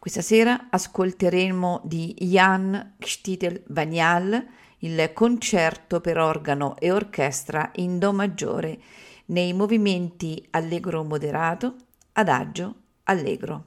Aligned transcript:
Questa 0.00 0.22
sera 0.22 0.68
ascolteremo 0.70 1.82
di 1.84 2.14
Jan 2.20 2.94
Kstitel 2.98 3.64
Vagnal 3.66 4.46
il 4.78 5.10
concerto 5.12 6.00
per 6.00 6.16
organo 6.16 6.74
e 6.78 6.90
orchestra 6.90 7.70
in 7.74 7.98
Do 7.98 8.10
maggiore 8.10 8.78
nei 9.26 9.52
movimenti 9.52 10.42
allegro 10.52 11.04
moderato, 11.04 11.74
adagio, 12.12 12.74
allegro. 13.04 13.64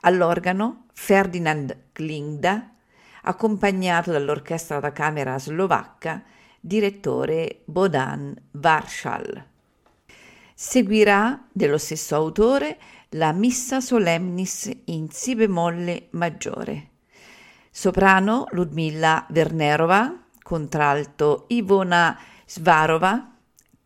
All'organo 0.00 0.86
Ferdinand 0.94 1.90
Glingda, 1.92 2.72
accompagnato 3.22 4.10
dall'orchestra 4.10 4.80
da 4.80 4.90
camera 4.90 5.38
slovacca, 5.38 6.24
direttore 6.58 7.60
Bodan 7.66 8.34
Varshal. 8.50 9.46
Seguirà, 10.54 11.46
dello 11.52 11.78
stesso 11.78 12.16
autore, 12.16 12.78
la 13.14 13.32
Missa 13.32 13.80
Solemnis 13.80 14.70
in 14.86 15.10
Si 15.10 15.34
bemolle 15.34 16.08
maggiore. 16.12 16.90
Soprano 17.70 18.46
Ludmilla 18.50 19.26
Vernerova, 19.30 20.24
contralto 20.42 21.44
Ivona 21.48 22.18
Svarova, 22.46 23.34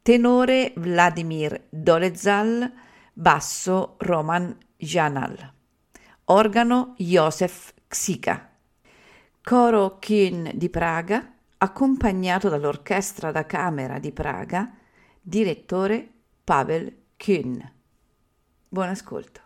tenore 0.02 0.72
Vladimir 0.76 1.66
Dolezal, 1.68 2.70
basso 3.12 3.96
Roman 3.98 4.56
Janal, 4.76 5.52
organo 6.26 6.94
Josef 6.98 7.72
Ksika. 7.88 8.50
Coro 9.42 9.98
Kyn 9.98 10.52
di 10.54 10.68
Praga, 10.68 11.32
accompagnato 11.58 12.48
dall'Orchestra 12.48 13.30
da 13.30 13.46
Camera 13.46 13.98
di 13.98 14.12
Praga, 14.12 14.72
direttore 15.20 16.08
Pavel 16.44 16.94
Kuhn. 17.16 17.74
Buon 18.68 18.88
ascolto. 18.88 19.45